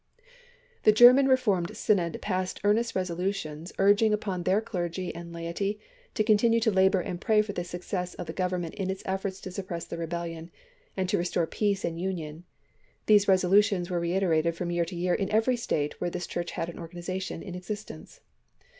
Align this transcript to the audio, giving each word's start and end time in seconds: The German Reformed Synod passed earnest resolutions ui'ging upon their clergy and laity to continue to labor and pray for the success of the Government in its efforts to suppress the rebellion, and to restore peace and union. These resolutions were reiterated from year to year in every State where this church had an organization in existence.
The 0.81 0.91
German 0.91 1.27
Reformed 1.27 1.77
Synod 1.77 2.17
passed 2.23 2.59
earnest 2.63 2.95
resolutions 2.95 3.71
ui'ging 3.77 4.13
upon 4.13 4.41
their 4.41 4.59
clergy 4.59 5.13
and 5.13 5.31
laity 5.31 5.79
to 6.15 6.23
continue 6.23 6.59
to 6.61 6.71
labor 6.71 7.01
and 7.01 7.21
pray 7.21 7.43
for 7.43 7.53
the 7.53 7.63
success 7.63 8.15
of 8.15 8.25
the 8.25 8.33
Government 8.33 8.73
in 8.73 8.89
its 8.89 9.03
efforts 9.05 9.39
to 9.41 9.51
suppress 9.51 9.85
the 9.85 9.99
rebellion, 9.99 10.49
and 10.97 11.07
to 11.09 11.19
restore 11.19 11.45
peace 11.45 11.85
and 11.85 12.01
union. 12.01 12.45
These 13.05 13.27
resolutions 13.27 13.91
were 13.91 13.99
reiterated 13.99 14.55
from 14.55 14.71
year 14.71 14.85
to 14.85 14.95
year 14.95 15.13
in 15.13 15.29
every 15.31 15.55
State 15.55 16.01
where 16.01 16.09
this 16.09 16.25
church 16.25 16.49
had 16.53 16.67
an 16.67 16.79
organization 16.79 17.43
in 17.43 17.53
existence. 17.53 18.21